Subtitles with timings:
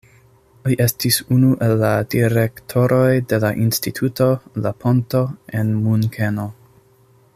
[0.69, 4.31] Li estis unu el la direktoroj de la Instituto
[4.65, 5.23] La Ponto
[5.61, 6.49] en Munkeno.